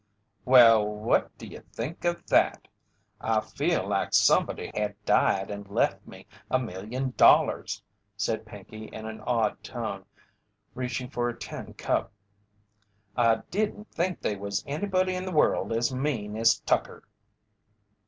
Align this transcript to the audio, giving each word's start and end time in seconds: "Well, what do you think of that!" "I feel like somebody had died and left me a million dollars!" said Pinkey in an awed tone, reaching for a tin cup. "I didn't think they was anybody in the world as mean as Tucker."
"Well, 0.45 0.83
what 0.83 1.37
do 1.37 1.45
you 1.45 1.59
think 1.73 2.05
of 2.05 2.25
that!" 2.25 2.67
"I 3.19 3.39
feel 3.41 3.87
like 3.87 4.15
somebody 4.15 4.71
had 4.73 4.95
died 5.05 5.51
and 5.51 5.69
left 5.69 6.07
me 6.07 6.25
a 6.49 6.57
million 6.57 7.13
dollars!" 7.17 7.83
said 8.17 8.43
Pinkey 8.43 8.85
in 8.85 9.05
an 9.05 9.21
awed 9.21 9.63
tone, 9.63 10.05
reaching 10.73 11.11
for 11.11 11.29
a 11.29 11.37
tin 11.37 11.75
cup. 11.75 12.11
"I 13.15 13.43
didn't 13.51 13.91
think 13.91 14.21
they 14.21 14.35
was 14.35 14.63
anybody 14.65 15.13
in 15.13 15.23
the 15.23 15.31
world 15.31 15.71
as 15.71 15.93
mean 15.93 16.35
as 16.35 16.57
Tucker." 16.61 17.03